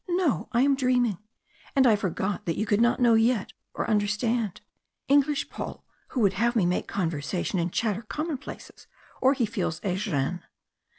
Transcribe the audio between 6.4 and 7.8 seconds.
me make conversation and